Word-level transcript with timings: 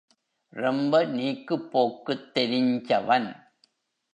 ரொம்ப 0.53 1.05
நீக்குப் 1.05 1.71
போக்குத் 1.71 2.31
தெரிஞ்சவன். 2.33 3.29